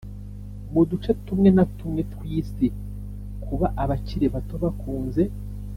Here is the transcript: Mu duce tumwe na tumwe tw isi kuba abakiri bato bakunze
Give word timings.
Mu 0.71 0.81
duce 0.89 1.11
tumwe 1.25 1.49
na 1.57 1.65
tumwe 1.77 2.01
tw 2.11 2.21
isi 2.37 2.67
kuba 3.45 3.67
abakiri 3.83 4.25
bato 4.33 4.55
bakunze 4.63 5.23